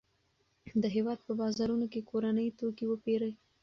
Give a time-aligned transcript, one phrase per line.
[0.81, 3.31] د هېواد په بازارونو کې کورني توکي وپیرئ.